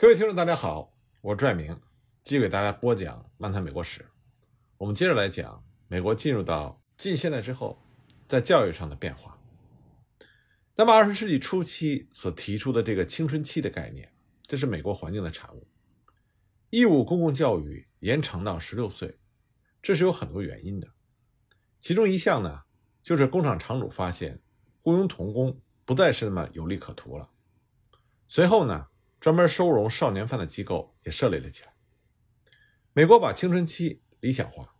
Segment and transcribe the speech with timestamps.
[0.00, 1.76] 各位听众，大家好，我是拽明，
[2.22, 4.00] 继续给大家播讲《漫谈美国史》。
[4.76, 7.76] 我们接着来讲美国进入到近现代之后，
[8.28, 9.36] 在教育上的变化。
[10.76, 14.08] 那么，二十世纪初期所提出的这个青春期的概念，
[14.46, 15.66] 这是美国环境的产物。
[16.70, 19.18] 义务公共教育延长到十六岁，
[19.82, 20.86] 这是有很多原因的。
[21.80, 22.62] 其中一项呢，
[23.02, 24.40] 就是工厂厂主发现
[24.80, 27.28] 雇佣童工不再是那么有利可图了。
[28.28, 28.86] 随后呢，
[29.20, 31.72] 专门收容少年犯的机构也设立了起来。
[32.92, 34.74] 美国把青春期理想化，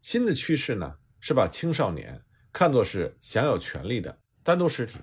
[0.00, 4.98] 新的趋势呢是把青少年看作是享有权利的单独实体。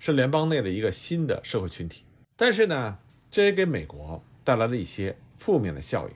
[0.00, 2.04] 是联邦内的一个新的社会群体，
[2.36, 2.98] 但是呢，
[3.30, 6.14] 这也给美国带来了一些负面的效应。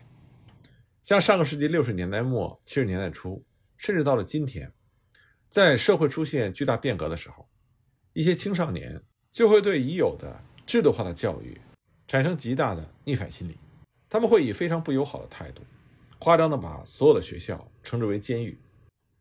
[1.03, 3.43] 像上个世纪六十年代末、七十年代初，
[3.79, 4.71] 甚至到了今天，
[5.49, 7.49] 在社会出现巨大变革的时候，
[8.13, 9.01] 一些青少年
[9.33, 11.59] 就会对已有的制度化的教育
[12.09, 13.57] 产生极大的逆反心理，
[14.11, 15.63] 他们会以非常不友好的态度，
[16.19, 18.59] 夸张的把所有的学校称之为监狱。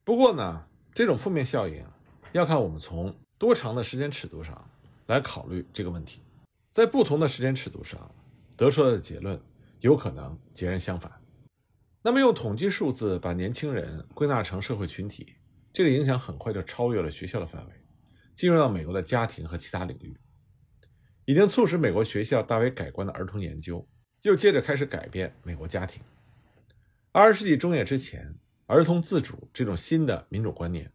[0.03, 1.85] 不过呢，这种负面效应
[2.31, 3.15] 要看我们从。
[3.39, 4.67] 多长的时间尺度上
[5.05, 6.21] 来考虑这个问题，
[6.71, 8.11] 在不同的时间尺度上
[8.55, 9.39] 得出来的结论
[9.79, 11.11] 有可能截然相反。
[12.01, 15.35] 那么，用统计数字把年轻人归纳成社会群体，
[15.71, 17.73] 这个影响很快就超越了学校的范围，
[18.33, 20.17] 进入到美国的家庭和其他领域，
[21.27, 23.85] 已经促使美国学校大为改观的儿童研究，
[24.21, 26.01] 又接着开始改变美国家庭。
[27.11, 28.33] 二十世纪中叶之前，
[28.65, 30.89] 儿童自主这种新的民主观念。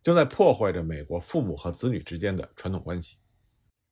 [0.00, 3.18] 就在破坏着美国父母和子女之间的传统关系。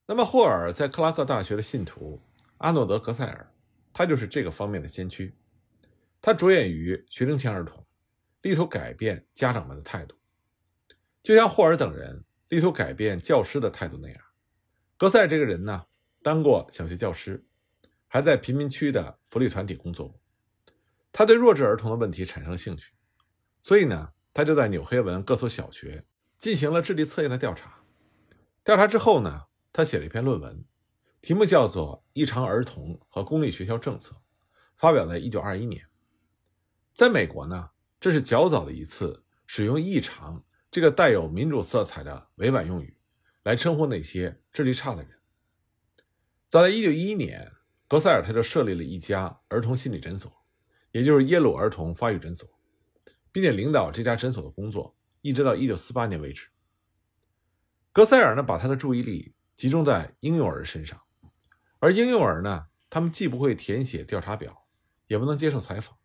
[0.06, 2.20] 那么，霍尔在克拉克大学的信徒
[2.58, 3.52] 阿诺德·格塞尔，
[3.92, 5.34] 他就是这个方面的先驱。
[6.20, 7.84] 他着眼于学龄前儿童，
[8.42, 10.14] 力图改变家长们的态度，
[11.22, 14.20] 就像霍尔等人力图改变教师的态度那样。
[15.00, 15.86] 格塞这个人呢，
[16.20, 17.42] 当过小学教师，
[18.06, 20.20] 还在贫民区的福利团体工作过。
[21.10, 22.92] 他对弱智儿童的问题产生了兴趣，
[23.62, 24.12] 所以呢。
[24.32, 26.06] 他就在纽黑文各所小学
[26.38, 27.82] 进行了智力测验的调查。
[28.62, 30.64] 调查之后呢，他写了一篇论文，
[31.20, 34.14] 题目叫做《异常儿童和公立学校政策》，
[34.76, 35.84] 发表在1921年。
[36.94, 42.96] 在美国呢，这是较早的一次使用“异常”这个带有民主色彩的委婉用语
[43.42, 45.18] 来称呼那些智力差的人。
[46.46, 47.52] 早在1911年，
[47.88, 50.32] 格塞尔他就设立了一家儿童心理诊所，
[50.92, 52.48] 也就是耶鲁儿童发育诊所。
[53.32, 56.48] 并且领导这家诊所的工作，一直到一九四八年为止。
[57.92, 61.00] 格塞尔呢，把他的注意力集中在婴幼儿身上，
[61.78, 64.66] 而婴幼儿呢，他们既不会填写调查表，
[65.06, 65.96] 也不能接受采访，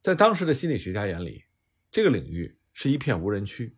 [0.00, 1.44] 在当时的心理学家眼里，
[1.92, 3.76] 这个领域是一片无人区，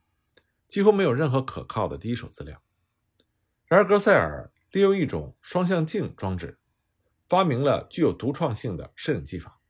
[0.75, 2.61] 几乎没有任何可靠的第一手资料。
[3.69, 6.59] 然而，格塞尔利用一种双向镜装置，
[7.29, 9.61] 发明了具有独创性的摄影技法。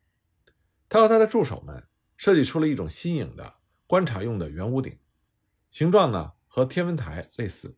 [0.88, 1.86] 他和他的助手们。
[2.16, 3.56] 设计出了一种新颖的
[3.88, 4.98] 观察用的圆屋顶，
[5.68, 7.76] 形状呢和天文台类似，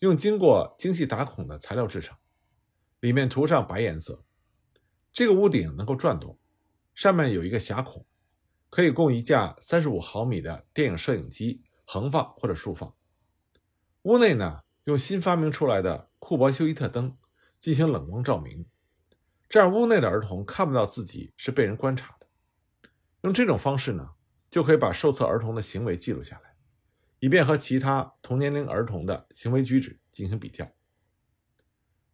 [0.00, 2.18] 用经过精细打孔的材料制成，
[2.98, 4.24] 里面涂上白颜色。
[5.12, 6.36] 这个屋顶能够转动，
[6.96, 8.04] 上面有一个狭孔，
[8.68, 12.94] 可以供一架三十五毫米的电影摄影机横放或者竖放。
[14.02, 17.16] 屋内呢用新发明出来的库珀休伊特灯
[17.58, 18.66] 进行冷光照明，
[19.48, 22.26] 这样屋内的儿童看不到自己是被人观察的。
[23.22, 24.10] 用这种方式呢，
[24.50, 26.54] 就可以把受测儿童的行为记录下来，
[27.20, 30.70] 以便和其他同年龄儿童的行为举止进行比较。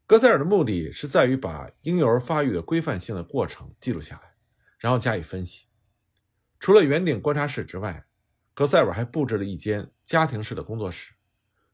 [0.06, 4.34] 格塞尔的目的是在于把婴幼儿发育的规范性的过程记录下来，
[4.78, 5.66] 然后加以分析。
[6.58, 8.06] 除了圆顶观察室之外，
[8.60, 11.15] 格塞尔还布置了一间家庭式的工作室，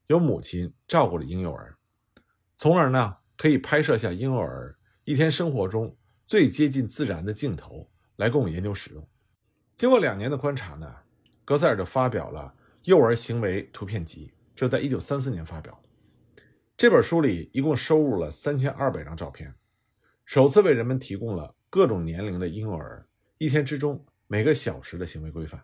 [0.06, 1.76] 由母亲照顾着婴幼儿，
[2.54, 5.96] 从而呢可以拍摄下婴幼儿一天生活中
[6.26, 9.04] 最接近自然的镜头，来供研究使用。
[9.74, 10.94] 经过两年的观察呢，
[11.44, 12.54] 格塞尔就发表了
[12.84, 15.88] 《幼儿行为图片集》，这是在一九三四年发表的。
[16.76, 19.52] 这本书里一共收录了三千二百张照片，
[20.24, 23.04] 首次为人们提供了各种年龄的婴幼儿
[23.38, 25.60] 一天之中每个小时的行为规范。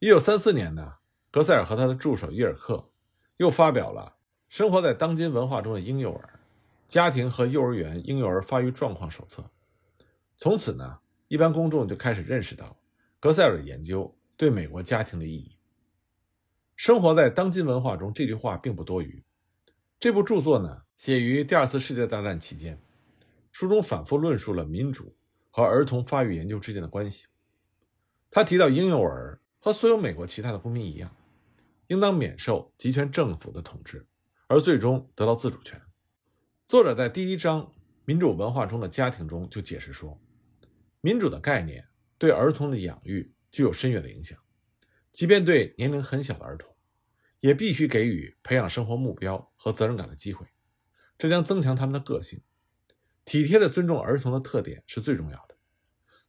[0.00, 0.94] 一九三四年呢，
[1.30, 2.90] 格塞尔和他的助手伊尔克
[3.36, 4.16] 又发表了
[4.48, 6.40] 《生活在当今文化中的婴幼儿：
[6.88, 9.42] 家庭和幼儿园婴幼儿发育状况手册》。
[10.36, 10.98] 从此呢。
[11.28, 12.76] 一般公众就开始认识到
[13.20, 15.56] 格塞尔的研究对美国家庭的意义。
[16.74, 19.22] 生活在当今文化中这句话并不多余。
[20.00, 22.82] 这部著作呢，写于第二次世界大战期间，
[23.52, 25.14] 书中反复论述了民主
[25.52, 27.26] 和儿童发育研究之间的关系。
[28.28, 31.14] 他提到婴幼儿和所有美国其他的公民一样，
[31.88, 34.06] 应当免受集权政府的统治，
[34.46, 35.78] 而最终得到自主权。
[36.64, 37.70] 作者在第一章
[38.06, 40.18] 民主文化中的家庭》中就解释说，
[41.02, 41.86] 民主的概念
[42.16, 44.38] 对儿童的养育具有深远的影响，
[45.12, 46.74] 即便对年龄很小的儿童，
[47.40, 50.46] 也必须给予培养生活目标和责任感的机会，
[51.18, 52.40] 这将增强他们的个性。
[53.26, 55.56] 体贴的尊重儿童的特点是最重要的。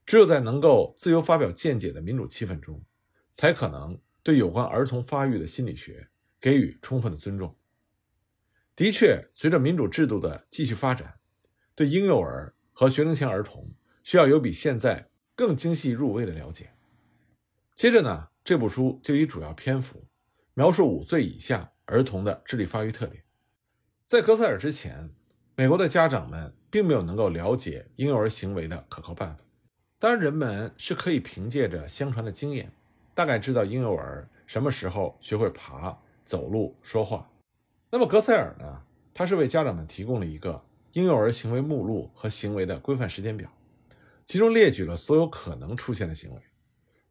[0.05, 2.83] 只有在能够自由发表见解的民主气氛中，
[3.31, 7.55] 才可能对有关儿童发育的心理学给予充分的尊重。
[8.75, 11.19] 的确，随着民主制度的继续发展，
[11.75, 13.71] 对婴幼儿和学龄前儿童
[14.03, 16.71] 需要有比现在更精细入微的了解。
[17.75, 20.07] 接着呢，这部书就以主要篇幅
[20.53, 23.23] 描述五岁以下儿童的智力发育特点。
[24.05, 25.11] 在格塞尔之前，
[25.55, 29.43] 美国的家长们并没有能够了解婴幼儿行为的可靠办法。
[29.99, 32.73] 当然，人们是可以凭借着相传的经验，
[33.13, 37.29] 大概知道婴幼儿什么时候学会爬、走路、说话。
[37.89, 38.83] 那么，格塞尔呢？
[39.13, 40.63] 他是为家长们提供了一个
[40.93, 43.51] 婴幼儿行为目录和行为的规范时间表，
[44.25, 46.41] 其中列举了所有可能出现的行为，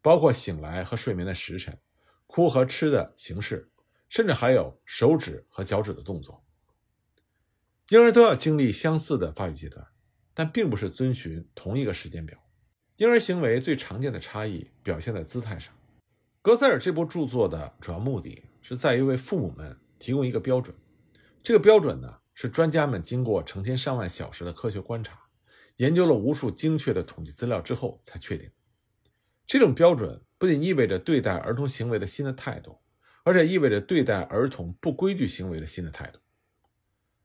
[0.00, 1.78] 包括醒来和睡眠的时辰、
[2.26, 3.70] 哭和吃的形式，
[4.08, 6.42] 甚至还有手指和脚趾的动作。
[7.90, 9.86] 婴儿都要经历相似的发育阶段，
[10.32, 12.38] 但并不是遵循同一个时间表。
[12.96, 15.74] 婴儿行为最常见的差异表现在姿态上。
[16.42, 20.74] 格塞尔这部著作的主要目的是在于为父母们提供一个标准。
[21.42, 25.20] 这个标准呢，是专家们经过成千上万小时的科学观察，
[25.76, 28.50] 研究了无数精确的统计资料之后才确定。
[29.46, 32.78] 这种标准不仅意味着对待儿童行为的新的态度，
[33.22, 36.20] 而且意味着对待儿童不规矩行为的新的态度。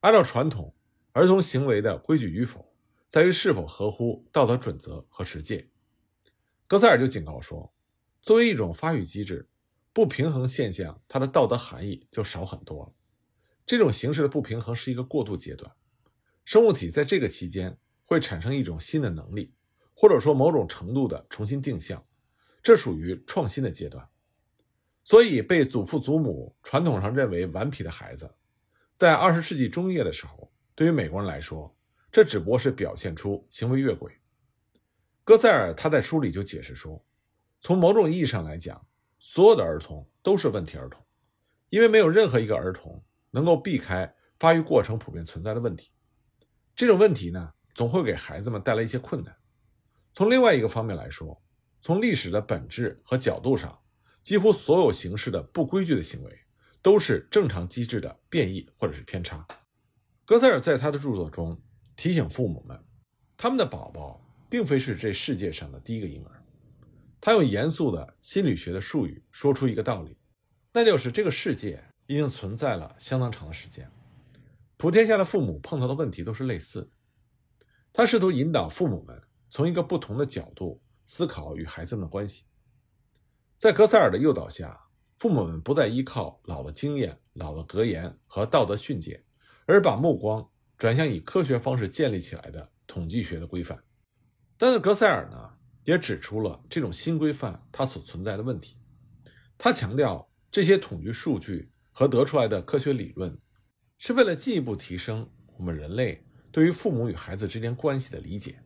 [0.02, 0.76] 按照传统，
[1.14, 2.74] 儿童行为的规矩与否。
[3.08, 5.70] 在于是否合乎道德准则和实践。
[6.68, 7.74] 格塞尔就警告说，
[8.26, 9.48] 作为一种发育机制，
[9.94, 12.92] 不平衡现象它的道德含义就少很多了。
[13.68, 15.72] 这种形式的不平衡是一个过渡阶段，
[16.44, 19.54] 生物体在这个期间会产生一种新的能力，
[19.94, 22.04] 或者说某种程度的重新定向，
[22.64, 24.10] 这属于创新的阶段。
[25.04, 28.34] 所以，被祖父祖母传统上认为顽皮的孩子，
[28.96, 31.72] 在二十世纪中叶的时候，对于美国人来说。
[32.12, 34.12] 这只不过是表现出行为越轨。
[35.24, 37.06] 戈塞尔他在书里就解释说，
[37.66, 38.86] 从某种意义上来讲，
[39.18, 41.04] 所有的儿童都是问题儿童，
[41.70, 45.90] 因为没有任何一个儿童能够避开发育过程普遍存在的问题。
[46.76, 49.36] 这种问题呢，总会给孩子们带来一些困难。
[50.14, 51.42] 从另外一个方面来说，
[51.82, 53.80] 从历史的本质和角度上，
[54.22, 56.40] 几乎所有形式的不规矩的行为
[56.84, 59.44] 都是正常机制的变异或者是偏差。
[60.24, 61.60] 格塞尔在他的著作中。
[61.96, 62.80] 提醒父母们，
[63.36, 66.45] 他们的宝宝并非是这世界上的第一个婴儿。
[67.26, 70.16] 他用严肃的心理学的术语说出一个道理，
[70.72, 73.90] 那就是这个世界已经存在了相当长的时间，
[74.78, 76.90] 普天下的父母碰到的问题都是类似的。
[77.92, 79.20] 他试图引导父母们
[79.50, 82.44] 从一个不同的角度思考与孩子们的关系。
[83.58, 84.80] 在格塞尔的诱导下，
[85.18, 89.26] 父母们不再依靠老的经验、老的格言和道德训诫，
[89.66, 90.48] 而把目光。
[90.78, 93.84] 转向以科学方式建立起来的统计学的规范，
[94.60, 95.55] 但是格塞尔呢
[95.86, 98.76] 也指出了这种新规范它所存在的问题。
[99.58, 103.40] 他强调这些统计数据和得出来的科学理论，
[103.98, 106.22] 是为了进一步提升我们人类
[106.52, 108.60] 对于父母与孩子之间关系的理解，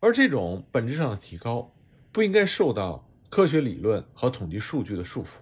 [0.00, 1.74] 而这种本质上的提高
[2.12, 5.38] 不应该受到科学理论和统计数据的束缚。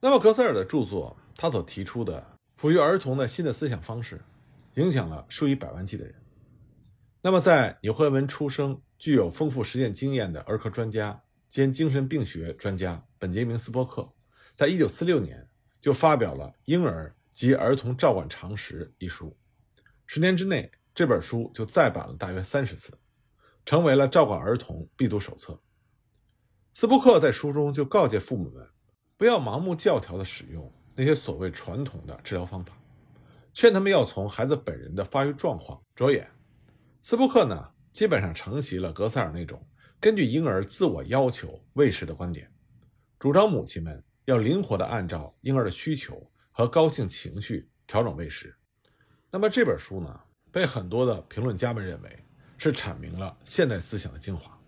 [0.00, 4.20] 那么格塞尔的著作，他所提出的抚育儿童的新的思想方式。
[4.76, 6.12] 影响了数以百万计的人。
[7.22, 14.10] 那么，在纽赫文出生、具有丰富实践经验的儿科专家兼精神病学专家本杰明·斯波克，
[14.54, 15.46] 在一九四六年
[15.78, 19.36] 就发表了《婴儿及儿童照管常识》一书。
[20.06, 22.98] 十年之内，这本书就再版了大约三十次，
[23.66, 25.60] 成为了照管儿童必读手册。
[26.72, 28.66] 斯波克在书中就告诫父母们，
[29.18, 32.72] 不要盲目教条地使用那些所谓传统的治疗方法。
[33.52, 36.26] 劝他们要从孩子本人的发育状况着眼。
[37.02, 39.64] 斯布克呢，基本上承袭了格塞尔那种
[40.00, 42.50] 根据婴儿自我要求喂食的观点，
[43.20, 48.52] 主张母亲们要灵活地按照婴儿的需求和高兴情绪调整喂食。
[49.30, 50.20] 那么这本书呢，
[50.50, 52.24] 被很多的评论家们认为
[52.58, 54.58] 是阐明了现代思想的精华。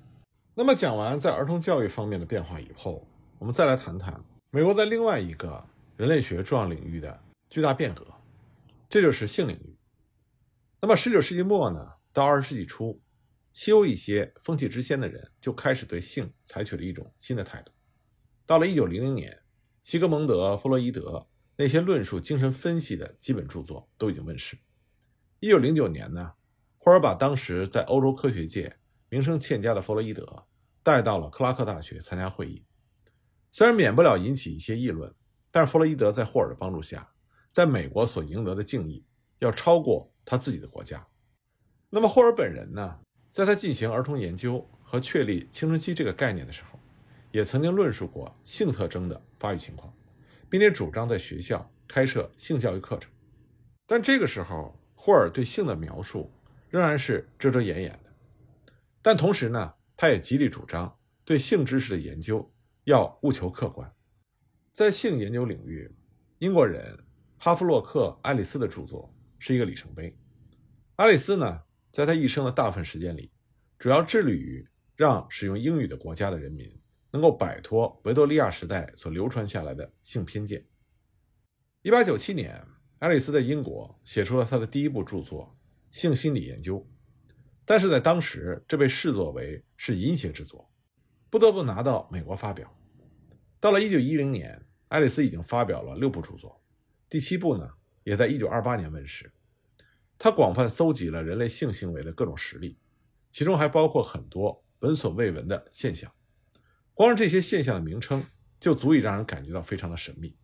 [0.55, 3.05] 那么讲完在儿童教育方面的变化以后，
[3.41, 4.19] 我们再来谈谈
[4.51, 5.63] 美国在另外一个
[5.97, 8.07] 人类学重要领域的巨大变革。
[8.89, 9.77] 这就是性领域。
[10.81, 13.01] 那么，十九世纪末呢，到二十世纪初，
[13.57, 17.73] 西欧一些风气之先的人就开始对性采取了一种新的态度。
[18.45, 19.35] 到了一九零零年，
[19.83, 24.59] 西格蒙德·弗洛伊德那些论述精神分析的基本著作都已经问世。
[25.41, 26.35] 一九零九年呢，
[26.77, 28.77] 霍尔把当时在欧洲科学界
[29.09, 30.45] 名声欠佳的弗洛伊德
[30.83, 32.63] 带到了克拉克大学参加会议。
[33.53, 35.11] 虽然免不了引起一些议论，
[35.51, 37.11] 但是弗洛伊德在霍尔的帮助下，
[37.49, 39.07] 在美国所赢得的敬意
[39.39, 41.09] 要超过他自己的国家。
[41.89, 43.01] 那么霍尔本人呢，
[43.37, 46.81] 在他进行儿童研究和确立青春期这个概念的时候，
[47.31, 49.93] 也曾经论述过性特征的发育情况，
[50.49, 53.13] 并且主张在学校开设性教育课程。
[53.87, 56.33] 但这个时候，霍尔对性的描述
[56.71, 58.11] 仍然是遮遮掩掩的。
[59.03, 62.51] 但同时呢，他也极力主张对性知识的研究
[62.85, 63.95] 要务求客观。
[64.73, 65.95] 在性研究领域，
[66.39, 66.99] 英国人
[67.37, 70.17] 哈夫洛克·爱丽丝的著作是一个里程碑。
[70.95, 71.61] 爱丽丝呢，
[71.97, 73.31] 在他一生的大部分时间里，
[73.79, 76.71] 主要致力于让使用英语的国家的人民
[77.11, 80.63] 能够摆脱维多利亚时代所流传下来的性偏见。
[81.81, 82.63] 一八九七年。
[82.99, 85.55] 爱丽丝在英国写出了她的第一部著作
[85.99, 86.79] 《性心理研究》，
[87.65, 90.71] 但是在当时这被视作为是淫邪之作，
[91.29, 92.75] 不得不拿到美国发表。
[93.61, 96.63] 到了1910年，爱丽丝已经发表了六部著作，
[97.11, 97.71] 第七部呢
[98.03, 99.31] 也在1928年问世。
[100.19, 102.79] 他广泛搜集了人类性行为的各种实例，
[103.31, 106.11] 其中还包括很多闻所未闻的现象。
[106.95, 108.25] 光是这些现象的名称
[108.59, 110.37] 就足以让人感觉到非常的神秘。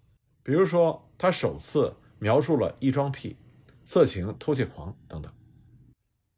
[0.43, 1.95] 比如说，他首次。
[2.23, 3.37] 描述了异装癖、
[3.85, 5.33] 色情、偷窃狂等等。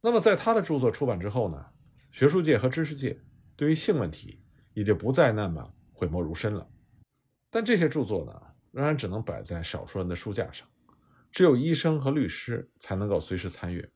[0.01, 1.63] 那么，在他的著作出版之后呢，
[2.11, 3.21] 学术界和知识界
[3.55, 4.41] 对于性问题
[4.73, 6.67] 也就不再那么讳莫如深了。
[7.51, 8.33] 但这些著作呢，
[8.71, 10.67] 仍然只能摆在少数人的书架上，
[11.35, 13.91] 只有医生和律师才能够随时参与。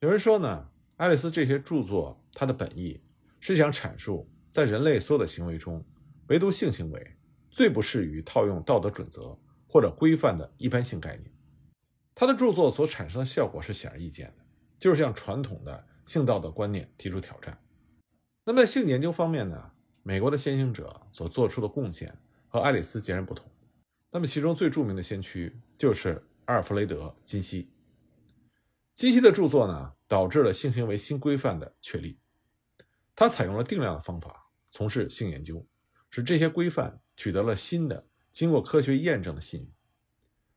[0.00, 3.02] 有人说呢，爱丽丝这些著作，它的本意
[3.40, 5.82] 是想阐述，在人类所有的行为中，
[6.26, 7.16] 唯独性行为
[7.50, 9.36] 最不适于套用道德准则。
[9.70, 11.30] 或者规范的一般性概念，
[12.14, 14.44] 他的著作所产生的效果是显而易见的，
[14.78, 17.62] 就是向传统的性道德观念提出挑战。
[18.46, 19.72] 那么在性研究方面呢，
[20.02, 23.46] 美国的先行者所做出的贡献和爱丽丝截然不同。
[24.10, 27.70] 那么其中最著名的先驱就是阿尔弗雷德·金西。
[28.94, 32.18] 金西的著作呢，导致了性行为新规范的确立。
[33.14, 35.66] 他采用了定量的方法从事性研究，
[36.08, 38.08] 使这些规范取得了新的。
[38.32, 39.74] 经过科学验证的信誉，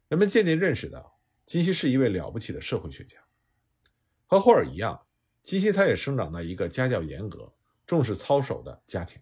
[0.07, 3.17] 人们渐渐认识到金西是一位了不起的社会学家。
[4.27, 5.07] 和霍尔一样，
[5.43, 7.53] 金西他也生长在一个家教严格、
[7.85, 9.21] 重视操守的家庭。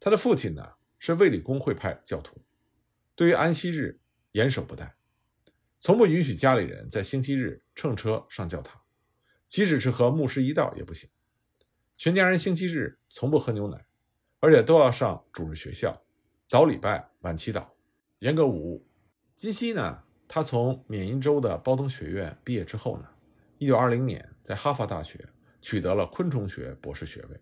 [0.00, 2.42] 他的父亲呢是卫理公会派教徒，
[3.14, 4.00] 对于安息日
[4.32, 4.96] 严守不贷，
[5.80, 8.80] 从不允许家里人在星期日乘车上教堂，
[9.46, 11.08] 即使是和牧师一道也不行。
[11.96, 13.86] 全家人星期日从不喝牛奶，
[14.40, 16.02] 而且都要上主日学校。
[16.44, 17.66] 早礼拜，晚祈祷，
[18.18, 18.86] 严格无误。
[19.36, 23.08] 金熙呢，他从缅因州的包登学院毕业之后呢，
[23.58, 25.28] 一九二零年在哈佛大学
[25.60, 27.40] 取得了昆虫学博士学位。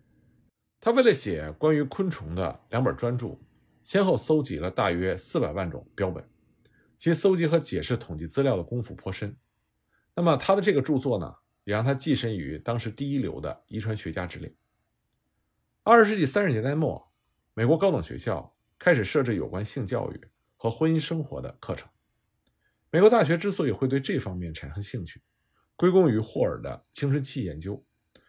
[0.78, 3.38] 他为了写关于昆虫的两本专著，
[3.82, 6.22] 先后搜集了大约四百万种标本，
[6.98, 9.36] 其搜集和解释统计资料的功夫颇深。
[10.14, 11.34] 那么他的这个著作呢，
[11.64, 14.54] 也让他跻身于当时第一流的遗传学家之列。
[15.82, 17.10] 二十世纪三十年代末，
[17.54, 18.52] 美国高等学校。
[18.78, 20.20] 开始设置有关性教育
[20.54, 21.88] 和婚姻生活的课程。
[22.90, 25.22] 美国大学之所以会对这方面产生兴趣，
[25.76, 27.82] 归功于霍尔的青春期研究，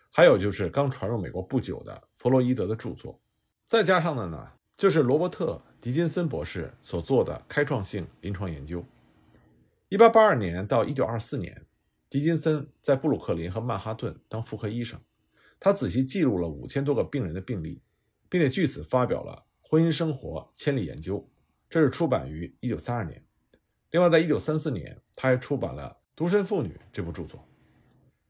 [0.09, 3.21] 还有就是刚传入美国不久的弗洛伊德的著作，
[3.67, 8.85] 再加上的呢，就是罗伯特·狄金森博士所做的开创性临床研究。
[9.89, 11.65] 1882年到1924年，
[12.09, 14.99] 狄金森在布鲁克林和曼哈顿当妇科医生，
[15.59, 17.81] 他仔细记录了五千多个病人的病例，
[18.29, 19.45] 并且据此发表了。
[19.69, 21.27] 婚姻生活千里研究，
[21.69, 23.21] 这是出版于一九三二年。
[23.91, 27.45] 另外，在一九三四年，他还出版了《独身妇女》这部著作。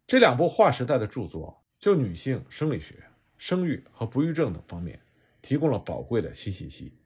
[0.07, 3.03] 这两部划时代的著作，就女性生理学、
[3.37, 4.99] 生育和不育症等方面
[5.41, 6.97] 提供了宝贵的新信息。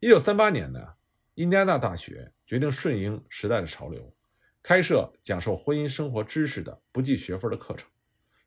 [0.00, 0.94] 一九三八年呢，
[1.34, 4.14] 印第安纳大学决定顺应时代的潮流，
[4.62, 7.88] 开设讲授婚姻生活知识的不计学分的课程，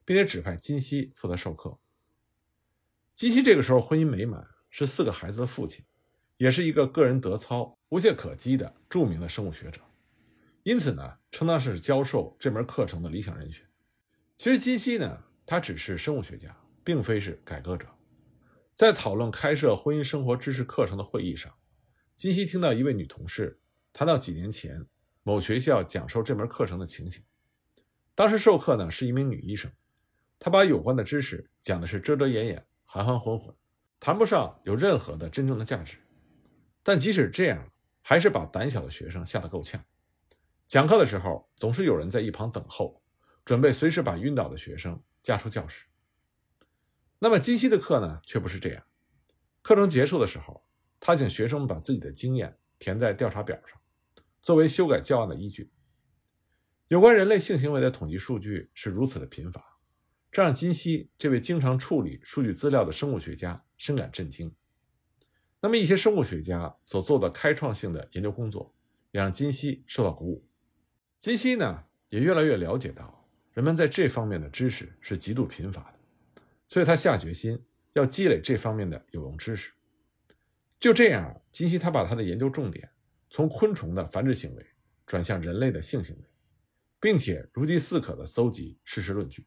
[0.04, 1.80] 并且指派金希负责授课。
[3.14, 4.48] 金希这个时候婚姻美满。
[4.70, 5.84] 是四个孩子的父亲，
[6.36, 9.80] 也是一个个人德操无懈可击的著名的生物学者，
[10.64, 13.66] 因此呢，称他是教授这门课程的理想人选。
[14.36, 17.88] 其实金希呢，他只是生物学家，并非是改革者。
[18.78, 21.52] 在讨论开设婚姻生活知识课程的会议上，
[22.16, 23.60] 金希听到一位女同事
[23.92, 24.86] 谈到几年前
[25.24, 27.24] 某学校讲授这门课程的情形。
[28.14, 29.72] 当时授课呢是一名女医生，
[30.38, 33.52] 她把有关的知识讲的是遮遮掩掩、含含混混。
[34.00, 35.98] 谈不上有任何的真正的价值，
[36.84, 37.72] 但即使这样，
[38.04, 39.84] 还是把胆小的学生吓得够呛。
[40.68, 43.02] 讲课的时候，总是有人在一旁等候，
[43.44, 45.88] 准备随时把晕倒的学生架出教室。
[47.20, 48.84] 那么金熙的课呢，却不是这样。
[49.62, 50.64] 课程结束的时候，
[51.00, 53.80] 他请学生们把自己的经验填在调查表上，
[54.42, 55.72] 作为修改教案的依据。
[56.90, 59.80] 有关人类性行为的统计数据是如此的贫乏，
[60.32, 64.56] 这让金熙这位经常处理数据资料的生物学家深感震惊。
[65.60, 68.74] 那么，一些生物学家所做的开创性的研究工作，
[69.12, 70.48] 也让金熙受到鼓舞。
[71.20, 75.97] 金熙呢，也越来越了解到人们在这方面的知识是极度贫乏的，
[76.68, 79.72] 所以他下决心要积累这方面的有用知识。
[80.80, 82.90] 就这样，金希他把他的研究重点
[83.30, 84.66] 从昆虫的繁殖行为
[85.06, 86.24] 转向人类的性行为，
[87.00, 89.46] 并且如饥似渴地搜集事实论据。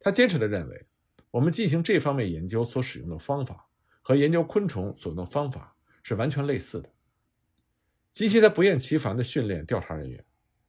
[0.00, 0.86] 他坚持地认为，
[1.30, 3.68] 我们进行这方面研究所使用的方法。
[4.06, 6.92] 和研究昆虫所用的方法是完全类似的。
[8.10, 10.22] 基西他不厌其烦地训练调查人员，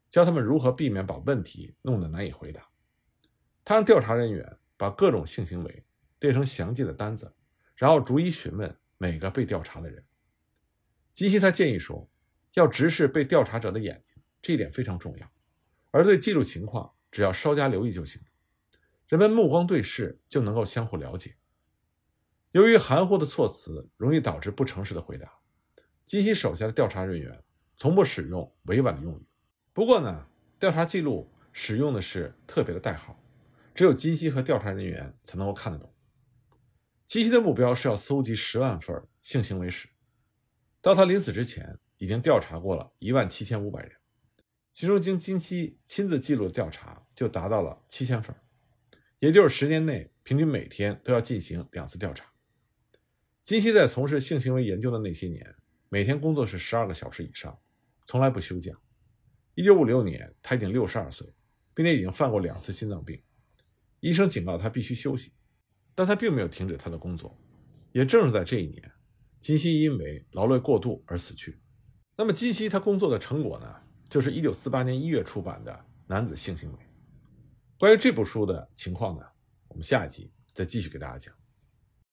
[0.10, 2.70] 教他们如何避免把问题弄得难以回答。
[3.66, 5.86] 他让调查人员把各种性行为
[6.20, 7.34] 列成详细的单子，
[7.76, 10.04] 然后逐一询问每个被调查的人。
[11.12, 12.10] 基西他建议说，
[12.54, 15.32] 要直视被调查者的眼睛，这一点非常重要。
[15.92, 18.22] 而对记录情况，只要稍加留意就行。
[19.08, 21.36] 人们目光对视，就能够相互了解。
[22.52, 25.32] 由于含糊的措辞容易导致不诚实的回答，
[26.06, 27.44] 金熙手下的调查人员
[27.78, 29.26] 从不使用委婉的用语。
[29.74, 30.28] 不过呢，
[30.60, 33.18] 调查记录使用的是特别的代号，
[33.76, 35.94] 只有金熙和调查人员才能够看得懂。
[37.06, 39.90] 金熙的目标是要搜集十万份性行为史，
[40.82, 43.92] 到他临死之前，已经调查过了一万七千五百人，
[44.74, 48.34] 其中经金熙亲自记录的调查就达到了七千份，
[49.20, 52.26] 也就是十年内平均每天都要进行两次调查。
[53.44, 55.56] 金熙在从事性行为研究的那些年，
[55.90, 57.60] 每天工作是十二个小时以上，
[58.08, 58.72] 从来不休假。
[59.54, 61.28] 一九五六年，他已经六十二岁，
[61.74, 63.22] 并且已经犯过两次心脏病。
[64.06, 65.32] 医生警告他必须休息，
[65.96, 67.36] 但他并没有停止他的工作。
[67.92, 68.92] 也正是在这一年，
[69.40, 71.60] 金熙因为劳累过度而死去。
[72.16, 73.76] 那么，金熙他工作的成果呢？
[74.08, 75.72] 就是1948年1月出版的
[76.06, 76.78] 《男子性行为》。
[77.80, 79.26] 关于这部书的情况呢，
[79.70, 81.34] 我们下一集再继续给大家讲。